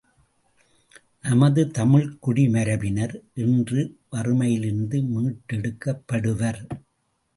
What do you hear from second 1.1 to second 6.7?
நமது தமிழ்க்குடி மரபினர் என்று வறுமையிலிருந்து மீட்டெடுக்கப்படுவர்?